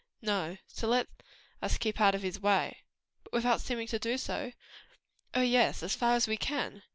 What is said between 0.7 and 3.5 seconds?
let us keep out of his way." "But